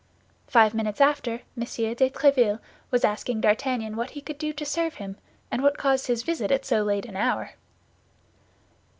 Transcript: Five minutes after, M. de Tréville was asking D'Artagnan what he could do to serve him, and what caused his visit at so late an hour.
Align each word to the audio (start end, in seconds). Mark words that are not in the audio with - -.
Five 0.47 0.73
minutes 0.73 0.99
after, 0.99 1.41
M. 1.55 1.59
de 1.59 2.09
Tréville 2.09 2.59
was 2.89 3.05
asking 3.05 3.41
D'Artagnan 3.41 3.95
what 3.95 4.09
he 4.09 4.21
could 4.21 4.39
do 4.39 4.51
to 4.51 4.65
serve 4.65 4.95
him, 4.95 5.15
and 5.51 5.61
what 5.61 5.77
caused 5.77 6.07
his 6.07 6.23
visit 6.23 6.49
at 6.49 6.65
so 6.65 6.81
late 6.81 7.05
an 7.05 7.15
hour. 7.15 7.51